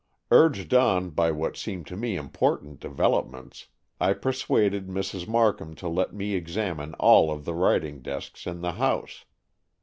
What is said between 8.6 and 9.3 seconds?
the house.